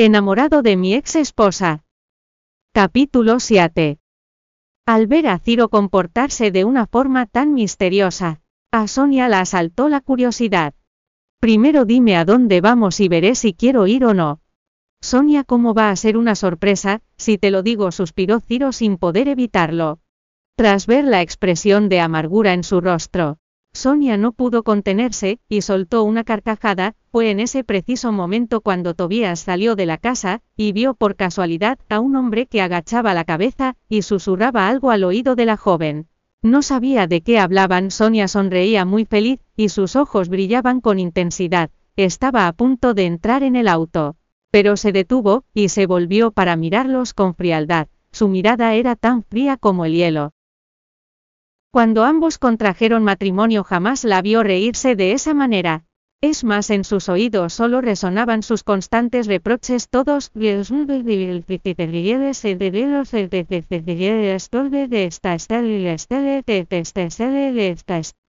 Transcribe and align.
Enamorado 0.00 0.62
de 0.62 0.76
mi 0.76 0.94
ex 0.94 1.16
esposa. 1.16 1.82
Capítulo 2.72 3.40
7. 3.40 3.98
Al 4.86 5.08
ver 5.08 5.26
a 5.26 5.40
Ciro 5.40 5.70
comportarse 5.70 6.52
de 6.52 6.64
una 6.64 6.86
forma 6.86 7.26
tan 7.26 7.52
misteriosa, 7.52 8.40
a 8.70 8.86
Sonia 8.86 9.28
la 9.28 9.40
asaltó 9.40 9.88
la 9.88 10.00
curiosidad. 10.00 10.74
Primero 11.40 11.84
dime 11.84 12.16
a 12.16 12.24
dónde 12.24 12.60
vamos 12.60 13.00
y 13.00 13.08
veré 13.08 13.34
si 13.34 13.54
quiero 13.54 13.88
ir 13.88 14.04
o 14.04 14.14
no. 14.14 14.40
Sonia, 15.00 15.42
¿cómo 15.42 15.74
va 15.74 15.90
a 15.90 15.96
ser 15.96 16.16
una 16.16 16.36
sorpresa, 16.36 17.02
si 17.16 17.36
te 17.36 17.50
lo 17.50 17.64
digo? 17.64 17.90
suspiró 17.90 18.38
Ciro 18.38 18.70
sin 18.70 18.98
poder 18.98 19.26
evitarlo. 19.26 19.98
Tras 20.54 20.86
ver 20.86 21.06
la 21.06 21.22
expresión 21.22 21.88
de 21.88 21.98
amargura 21.98 22.52
en 22.52 22.62
su 22.62 22.80
rostro, 22.80 23.38
Sonia 23.72 24.16
no 24.16 24.32
pudo 24.32 24.64
contenerse, 24.64 25.38
y 25.48 25.62
soltó 25.62 26.02
una 26.02 26.24
carcajada, 26.24 26.94
fue 27.12 27.30
en 27.30 27.38
ese 27.38 27.62
preciso 27.64 28.10
momento 28.10 28.60
cuando 28.60 28.94
Tobías 28.94 29.40
salió 29.40 29.76
de 29.76 29.86
la 29.86 29.98
casa, 29.98 30.40
y 30.56 30.72
vio 30.72 30.94
por 30.94 31.14
casualidad 31.14 31.78
a 31.88 32.00
un 32.00 32.16
hombre 32.16 32.46
que 32.46 32.60
agachaba 32.60 33.14
la 33.14 33.24
cabeza, 33.24 33.76
y 33.88 34.02
susurraba 34.02 34.68
algo 34.68 34.90
al 34.90 35.04
oído 35.04 35.36
de 35.36 35.46
la 35.46 35.56
joven. 35.56 36.08
No 36.42 36.62
sabía 36.62 37.06
de 37.06 37.20
qué 37.20 37.38
hablaban, 37.38 37.90
Sonia 37.90 38.28
sonreía 38.28 38.84
muy 38.84 39.04
feliz, 39.04 39.40
y 39.56 39.68
sus 39.68 39.96
ojos 39.96 40.28
brillaban 40.28 40.80
con 40.80 40.98
intensidad, 40.98 41.70
estaba 41.96 42.46
a 42.46 42.52
punto 42.52 42.94
de 42.94 43.06
entrar 43.06 43.42
en 43.42 43.56
el 43.56 43.68
auto. 43.68 44.16
Pero 44.50 44.76
se 44.76 44.92
detuvo, 44.92 45.44
y 45.52 45.68
se 45.68 45.86
volvió 45.86 46.30
para 46.30 46.56
mirarlos 46.56 47.12
con 47.12 47.34
frialdad, 47.34 47.88
su 48.12 48.28
mirada 48.28 48.74
era 48.74 48.96
tan 48.96 49.22
fría 49.24 49.56
como 49.56 49.84
el 49.84 49.92
hielo. 49.92 50.32
Cuando 51.70 52.04
ambos 52.04 52.38
contrajeron 52.38 53.04
matrimonio 53.04 53.62
jamás 53.62 54.04
la 54.04 54.22
vio 54.22 54.42
reírse 54.42 54.96
de 54.96 55.12
esa 55.12 55.34
manera. 55.34 55.84
Es 56.22 56.42
más, 56.42 56.70
en 56.70 56.82
sus 56.82 57.08
oídos 57.10 57.52
solo 57.52 57.80
resonaban 57.82 58.42
sus 58.42 58.64
constantes 58.64 59.26
reproches 59.26 59.88
todos. 59.88 60.32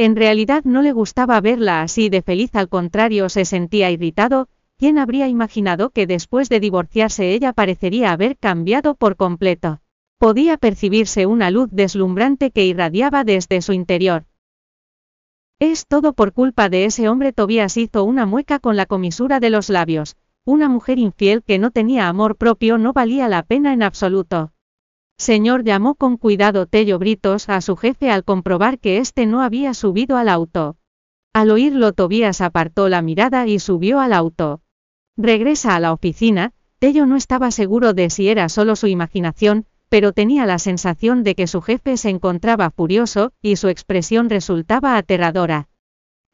En 0.00 0.16
realidad 0.16 0.64
no 0.64 0.82
le 0.82 0.92
gustaba 0.92 1.40
verla 1.40 1.82
así 1.82 2.08
de 2.08 2.22
feliz, 2.22 2.54
al 2.54 2.68
contrario 2.68 3.28
se 3.28 3.44
sentía 3.44 3.90
irritado, 3.90 4.48
¿quién 4.78 4.96
habría 4.96 5.28
imaginado 5.28 5.90
que 5.90 6.06
después 6.06 6.48
de 6.48 6.60
divorciarse 6.60 7.32
ella 7.32 7.52
parecería 7.52 8.12
haber 8.12 8.38
cambiado 8.38 8.94
por 8.94 9.16
completo? 9.16 9.80
Podía 10.18 10.56
percibirse 10.56 11.26
una 11.26 11.52
luz 11.52 11.68
deslumbrante 11.70 12.50
que 12.50 12.66
irradiaba 12.66 13.22
desde 13.22 13.62
su 13.62 13.72
interior. 13.72 14.24
Es 15.60 15.86
todo 15.86 16.12
por 16.12 16.32
culpa 16.32 16.68
de 16.68 16.86
ese 16.86 17.08
hombre. 17.08 17.32
Tobías 17.32 17.76
hizo 17.76 18.02
una 18.02 18.26
mueca 18.26 18.58
con 18.58 18.76
la 18.76 18.86
comisura 18.86 19.38
de 19.38 19.50
los 19.50 19.70
labios. 19.70 20.16
Una 20.44 20.68
mujer 20.68 20.98
infiel 20.98 21.44
que 21.44 21.60
no 21.60 21.70
tenía 21.70 22.08
amor 22.08 22.36
propio 22.36 22.78
no 22.78 22.92
valía 22.92 23.28
la 23.28 23.44
pena 23.44 23.72
en 23.72 23.84
absoluto. 23.84 24.52
Señor 25.18 25.62
llamó 25.62 25.94
con 25.94 26.16
cuidado 26.16 26.66
Tello 26.66 26.98
Britos 26.98 27.48
a 27.48 27.60
su 27.60 27.76
jefe 27.76 28.10
al 28.10 28.24
comprobar 28.24 28.80
que 28.80 28.98
éste 28.98 29.26
no 29.26 29.40
había 29.40 29.72
subido 29.72 30.16
al 30.16 30.28
auto. 30.28 30.76
Al 31.32 31.50
oírlo 31.50 31.92
Tobías 31.92 32.40
apartó 32.40 32.88
la 32.88 33.02
mirada 33.02 33.46
y 33.46 33.60
subió 33.60 34.00
al 34.00 34.12
auto. 34.12 34.62
Regresa 35.16 35.76
a 35.76 35.80
la 35.80 35.92
oficina, 35.92 36.54
Tello 36.80 37.06
no 37.06 37.14
estaba 37.14 37.52
seguro 37.52 37.92
de 37.92 38.10
si 38.10 38.28
era 38.28 38.48
solo 38.48 38.74
su 38.76 38.86
imaginación, 38.86 39.66
pero 39.88 40.12
tenía 40.12 40.46
la 40.46 40.58
sensación 40.58 41.22
de 41.22 41.34
que 41.34 41.46
su 41.46 41.62
jefe 41.62 41.96
se 41.96 42.10
encontraba 42.10 42.70
furioso, 42.70 43.32
y 43.42 43.56
su 43.56 43.68
expresión 43.68 44.30
resultaba 44.30 44.96
aterradora. 44.96 45.68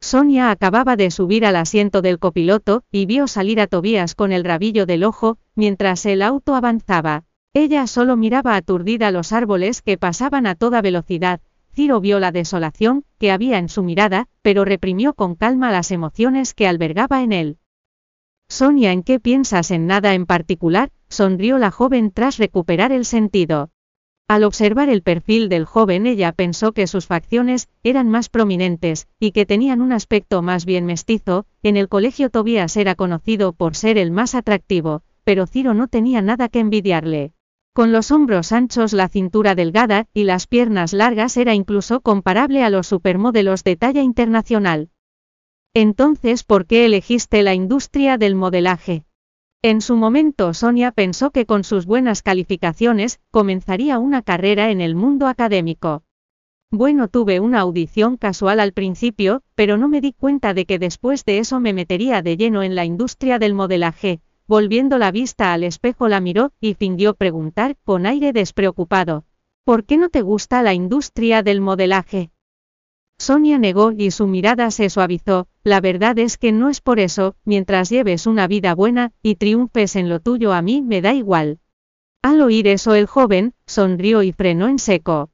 Sonia 0.00 0.50
acababa 0.50 0.96
de 0.96 1.10
subir 1.10 1.46
al 1.46 1.56
asiento 1.56 2.02
del 2.02 2.18
copiloto, 2.18 2.82
y 2.90 3.06
vio 3.06 3.28
salir 3.28 3.60
a 3.60 3.68
Tobías 3.68 4.14
con 4.14 4.32
el 4.32 4.42
rabillo 4.42 4.84
del 4.84 5.04
ojo, 5.04 5.38
mientras 5.54 6.04
el 6.06 6.22
auto 6.22 6.54
avanzaba. 6.54 7.24
Ella 7.54 7.86
solo 7.86 8.16
miraba 8.16 8.56
aturdida 8.56 9.10
los 9.10 9.32
árboles 9.32 9.82
que 9.82 9.98
pasaban 9.98 10.46
a 10.46 10.54
toda 10.54 10.82
velocidad. 10.82 11.40
Ciro 11.74 12.00
vio 12.00 12.18
la 12.18 12.32
desolación 12.32 13.04
que 13.18 13.30
había 13.30 13.58
en 13.58 13.68
su 13.68 13.82
mirada, 13.82 14.26
pero 14.42 14.64
reprimió 14.64 15.14
con 15.14 15.36
calma 15.36 15.70
las 15.70 15.90
emociones 15.90 16.52
que 16.52 16.66
albergaba 16.66 17.22
en 17.22 17.32
él. 17.32 17.58
Sonia, 18.48 18.92
¿en 18.92 19.02
qué 19.02 19.20
piensas 19.20 19.70
en 19.70 19.86
nada 19.86 20.14
en 20.14 20.26
particular? 20.26 20.90
Sonrió 21.12 21.58
la 21.58 21.70
joven 21.70 22.10
tras 22.10 22.38
recuperar 22.38 22.90
el 22.90 23.04
sentido. 23.04 23.70
Al 24.28 24.44
observar 24.44 24.88
el 24.88 25.02
perfil 25.02 25.48
del 25.48 25.66
joven 25.66 26.06
ella 26.06 26.32
pensó 26.32 26.72
que 26.72 26.86
sus 26.86 27.06
facciones 27.06 27.68
eran 27.82 28.08
más 28.08 28.28
prominentes, 28.28 29.08
y 29.20 29.32
que 29.32 29.46
tenían 29.46 29.80
un 29.80 29.92
aspecto 29.92 30.42
más 30.42 30.64
bien 30.64 30.86
mestizo, 30.86 31.44
en 31.62 31.76
el 31.76 31.88
colegio 31.88 32.30
Tobías 32.30 32.76
era 32.76 32.94
conocido 32.94 33.52
por 33.52 33.76
ser 33.76 33.98
el 33.98 34.10
más 34.10 34.34
atractivo, 34.34 35.02
pero 35.24 35.46
Ciro 35.46 35.74
no 35.74 35.86
tenía 35.86 36.22
nada 36.22 36.48
que 36.48 36.60
envidiarle. 36.60 37.32
Con 37.74 37.92
los 37.92 38.10
hombros 38.10 38.52
anchos, 38.52 38.92
la 38.92 39.08
cintura 39.08 39.54
delgada, 39.54 40.06
y 40.12 40.24
las 40.24 40.46
piernas 40.46 40.92
largas 40.92 41.36
era 41.36 41.54
incluso 41.54 42.00
comparable 42.00 42.62
a 42.62 42.70
los 42.70 42.86
supermodelos 42.86 43.64
de 43.64 43.76
talla 43.76 44.02
internacional. 44.02 44.90
Entonces, 45.74 46.44
¿por 46.44 46.66
qué 46.66 46.84
elegiste 46.84 47.42
la 47.42 47.54
industria 47.54 48.18
del 48.18 48.34
modelaje? 48.34 49.04
En 49.64 49.80
su 49.80 49.94
momento 49.94 50.54
Sonia 50.54 50.90
pensó 50.90 51.30
que 51.30 51.46
con 51.46 51.62
sus 51.62 51.86
buenas 51.86 52.22
calificaciones, 52.22 53.20
comenzaría 53.30 54.00
una 54.00 54.22
carrera 54.22 54.72
en 54.72 54.80
el 54.80 54.96
mundo 54.96 55.28
académico. 55.28 56.02
Bueno, 56.72 57.06
tuve 57.06 57.38
una 57.38 57.60
audición 57.60 58.16
casual 58.16 58.58
al 58.58 58.72
principio, 58.72 59.44
pero 59.54 59.76
no 59.76 59.86
me 59.86 60.00
di 60.00 60.14
cuenta 60.14 60.52
de 60.52 60.66
que 60.66 60.80
después 60.80 61.24
de 61.24 61.38
eso 61.38 61.60
me 61.60 61.72
metería 61.72 62.22
de 62.22 62.36
lleno 62.36 62.64
en 62.64 62.74
la 62.74 62.84
industria 62.84 63.38
del 63.38 63.54
modelaje. 63.54 64.20
Volviendo 64.48 64.98
la 64.98 65.12
vista 65.12 65.52
al 65.52 65.62
espejo 65.62 66.08
la 66.08 66.20
miró, 66.20 66.50
y 66.60 66.74
fingió 66.74 67.14
preguntar, 67.14 67.76
con 67.84 68.04
aire 68.04 68.32
despreocupado. 68.32 69.26
¿Por 69.62 69.84
qué 69.84 69.96
no 69.96 70.08
te 70.08 70.22
gusta 70.22 70.64
la 70.64 70.74
industria 70.74 71.44
del 71.44 71.60
modelaje? 71.60 72.32
Sonia 73.22 73.56
negó 73.56 73.92
y 73.92 74.10
su 74.10 74.26
mirada 74.26 74.72
se 74.72 74.90
suavizó, 74.90 75.46
la 75.62 75.80
verdad 75.80 76.18
es 76.18 76.38
que 76.38 76.50
no 76.50 76.68
es 76.68 76.80
por 76.80 76.98
eso, 76.98 77.36
mientras 77.44 77.88
lleves 77.88 78.26
una 78.26 78.48
vida 78.48 78.74
buena, 78.74 79.12
y 79.22 79.36
triunfes 79.36 79.94
en 79.94 80.08
lo 80.08 80.18
tuyo 80.18 80.52
a 80.52 80.60
mí 80.60 80.82
me 80.82 81.00
da 81.02 81.14
igual. 81.14 81.60
Al 82.20 82.40
oír 82.40 82.66
eso 82.66 82.96
el 82.96 83.06
joven, 83.06 83.54
sonrió 83.64 84.24
y 84.24 84.32
frenó 84.32 84.66
en 84.66 84.80
seco. 84.80 85.30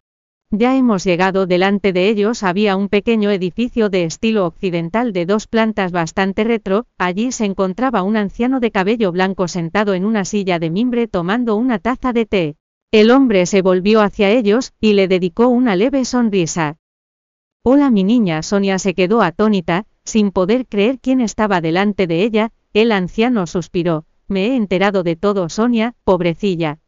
Ya 0.51 0.77
hemos 0.77 1.03
llegado 1.03 1.47
delante 1.47 1.95
de 1.95 2.11
ellos 2.11 2.43
había 2.43 2.77
un 2.77 2.91
pequeño 2.91 3.31
edificio 3.31 3.89
de 3.89 4.05
estilo 4.05 4.45
occidental 4.45 5.15
de 5.15 5.25
dos 5.25 5.47
plantas 5.47 5.91
bastante 5.91 6.45
retro, 6.45 6.85
allí 6.99 7.33
se 7.33 7.47
encontraba 7.47 8.03
un 8.03 8.19
anciano 8.19 8.61
de 8.61 8.71
cabello 8.71 9.13
blanco 9.13 9.49
sentado 9.49 9.95
en 9.95 10.05
una 10.05 10.27
silla 10.27 10.59
de 10.59 10.69
mimbre 10.69 11.09
tomando 11.09 11.57
una 11.57 11.79
taza 11.79 12.13
de 12.13 12.27
té. 12.27 12.57
El 12.91 13.11
hombre 13.11 13.47
se 13.47 13.63
volvió 13.63 14.03
hacia 14.03 14.29
ellos, 14.29 14.75
y 14.79 14.93
le 14.93 15.09
dedicó 15.09 15.49
una 15.49 15.75
leve 15.75 16.05
sonrisa. 16.05 16.77
Hola 17.71 17.91
mi 17.91 18.03
niña 18.03 18.43
Sonia 18.43 18.79
se 18.79 18.95
quedó 18.95 19.21
atónita, 19.21 19.85
sin 20.03 20.31
poder 20.31 20.67
creer 20.67 21.01
quién 21.01 21.21
estaba 21.21 21.61
delante 21.61 22.07
de 22.07 22.23
ella, 22.23 22.51
el 22.73 22.93
anciano 22.93 23.47
suspiró, 23.47 24.07
me 24.27 24.47
he 24.47 24.57
enterado 24.57 25.03
de 25.03 25.17
todo 25.17 25.51
Sonia, 25.51 25.95
pobrecilla. 26.03 26.79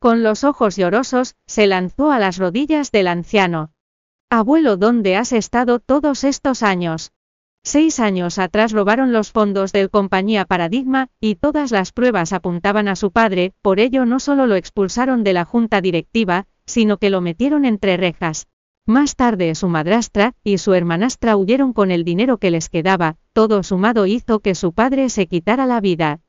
Con 0.00 0.24
los 0.24 0.42
ojos 0.42 0.74
llorosos, 0.74 1.36
se 1.46 1.68
lanzó 1.68 2.10
a 2.10 2.18
las 2.18 2.36
rodillas 2.36 2.90
del 2.90 3.06
anciano. 3.06 3.70
Abuelo, 4.28 4.76
¿dónde 4.76 5.14
has 5.14 5.32
estado 5.32 5.78
todos 5.78 6.24
estos 6.24 6.64
años? 6.64 7.12
Seis 7.62 8.00
años 8.00 8.40
atrás 8.40 8.72
robaron 8.72 9.12
los 9.12 9.30
fondos 9.30 9.70
del 9.70 9.88
compañía 9.88 10.46
Paradigma, 10.46 11.10
y 11.20 11.36
todas 11.36 11.70
las 11.70 11.92
pruebas 11.92 12.32
apuntaban 12.32 12.88
a 12.88 12.96
su 12.96 13.12
padre, 13.12 13.52
por 13.62 13.78
ello 13.78 14.04
no 14.04 14.18
solo 14.18 14.48
lo 14.48 14.56
expulsaron 14.56 15.22
de 15.22 15.34
la 15.34 15.44
junta 15.44 15.80
directiva, 15.80 16.48
sino 16.66 16.96
que 16.96 17.08
lo 17.08 17.20
metieron 17.20 17.64
entre 17.64 17.96
rejas. 17.96 18.48
Más 18.88 19.16
tarde 19.16 19.54
su 19.54 19.68
madrastra 19.68 20.32
y 20.42 20.56
su 20.56 20.72
hermanastra 20.72 21.36
huyeron 21.36 21.74
con 21.74 21.90
el 21.90 22.04
dinero 22.04 22.38
que 22.38 22.50
les 22.50 22.70
quedaba, 22.70 23.18
todo 23.34 23.62
sumado 23.62 24.06
hizo 24.06 24.40
que 24.40 24.54
su 24.54 24.72
padre 24.72 25.10
se 25.10 25.26
quitara 25.26 25.66
la 25.66 25.82
vida. 25.82 26.20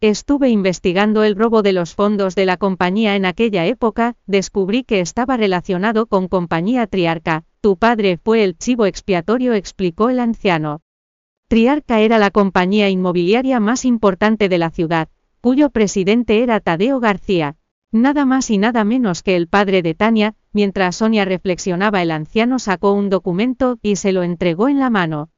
Estuve 0.00 0.48
investigando 0.48 1.24
el 1.24 1.36
robo 1.36 1.60
de 1.60 1.74
los 1.74 1.94
fondos 1.94 2.34
de 2.36 2.46
la 2.46 2.56
compañía 2.56 3.16
en 3.16 3.26
aquella 3.26 3.66
época, 3.66 4.16
descubrí 4.26 4.82
que 4.84 5.00
estaba 5.00 5.36
relacionado 5.36 6.06
con 6.06 6.26
compañía 6.26 6.86
Triarca, 6.86 7.44
tu 7.60 7.76
padre 7.76 8.16
fue 8.16 8.44
el 8.44 8.56
chivo 8.56 8.86
expiatorio 8.86 9.52
explicó 9.52 10.08
el 10.08 10.20
anciano. 10.20 10.80
Triarca 11.48 12.00
era 12.00 12.16
la 12.16 12.30
compañía 12.30 12.88
inmobiliaria 12.88 13.60
más 13.60 13.84
importante 13.84 14.48
de 14.48 14.56
la 14.56 14.70
ciudad, 14.70 15.10
cuyo 15.42 15.68
presidente 15.68 16.42
era 16.42 16.60
Tadeo 16.60 16.98
García. 16.98 17.58
Nada 17.94 18.24
más 18.24 18.50
y 18.50 18.58
nada 18.58 18.82
menos 18.82 19.22
que 19.22 19.36
el 19.36 19.46
padre 19.46 19.80
de 19.80 19.94
Tania, 19.94 20.34
mientras 20.52 20.96
Sonia 20.96 21.24
reflexionaba 21.24 22.02
el 22.02 22.10
anciano 22.10 22.58
sacó 22.58 22.92
un 22.92 23.08
documento 23.08 23.78
y 23.82 23.94
se 23.94 24.10
lo 24.10 24.24
entregó 24.24 24.68
en 24.68 24.80
la 24.80 24.90
mano. 24.90 25.30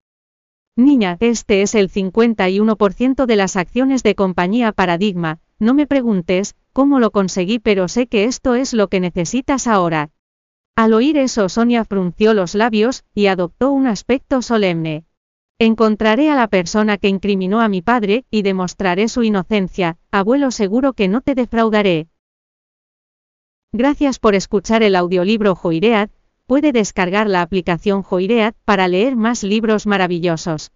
Niña, 0.75 1.19
este 1.21 1.61
es 1.61 1.75
el 1.75 1.91
51% 1.91 3.27
de 3.27 3.37
las 3.37 3.57
acciones 3.57 4.03
de 4.03 4.15
compañía 4.15 4.73
Paradigma, 4.73 5.39
no 5.59 5.75
me 5.75 5.87
preguntes 5.87 6.57
cómo 6.73 6.99
lo 6.99 7.11
conseguí 7.11 7.59
pero 7.59 7.89
sé 7.89 8.07
que 8.07 8.25
esto 8.25 8.55
es 8.55 8.73
lo 8.73 8.89
que 8.89 9.01
necesitas 9.01 9.67
ahora. 9.67 10.09
Al 10.77 10.95
oír 10.95 11.19
eso 11.19 11.51
Sonia 11.51 11.85
frunció 11.85 12.33
los 12.33 12.55
labios, 12.55 13.05
y 13.13 13.27
adoptó 13.27 13.71
un 13.71 13.87
aspecto 13.87 14.41
solemne. 14.41 15.05
Encontraré 15.59 16.31
a 16.31 16.35
la 16.35 16.49
persona 16.49 16.97
que 16.97 17.09
incriminó 17.09 17.61
a 17.61 17.69
mi 17.69 17.83
padre, 17.83 18.25
y 18.31 18.41
demostraré 18.41 19.09
su 19.09 19.25
inocencia, 19.25 19.99
abuelo 20.11 20.51
seguro 20.51 20.95
que 20.95 21.09
no 21.09 21.21
te 21.21 21.35
defraudaré. 21.35 22.09
Gracias 23.73 24.19
por 24.19 24.35
escuchar 24.35 24.83
el 24.83 24.97
audiolibro 24.97 25.55
Joiread, 25.55 26.11
puede 26.47 26.73
descargar 26.73 27.29
la 27.29 27.43
aplicación 27.43 28.03
Joiread 28.03 28.55
para 28.65 28.89
leer 28.89 29.17
más 29.17 29.43
libros 29.43 29.87
maravillosos. 29.87 30.73